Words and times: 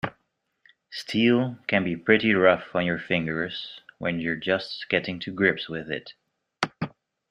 Steel 0.89 1.59
can 1.67 1.83
be 1.83 1.95
pretty 1.95 2.33
rough 2.33 2.73
on 2.75 2.87
your 2.87 2.97
fingers 2.97 3.81
when 3.99 4.19
you're 4.19 4.35
just 4.35 4.89
getting 4.89 5.19
to 5.19 5.31
grips 5.31 5.69
with 5.69 5.91
it. 5.91 6.13